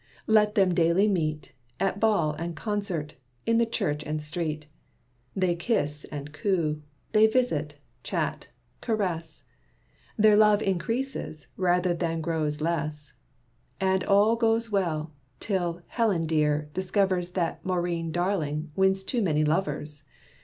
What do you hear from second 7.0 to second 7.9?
they visit,